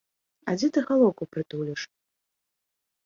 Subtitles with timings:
[0.51, 1.81] А дзе ты галоўку прытуліш?